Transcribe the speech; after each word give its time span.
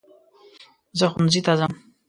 زه 0.97 1.05
ښونځي 1.13 1.41
ته 1.45 1.53
ځم. 1.59 1.71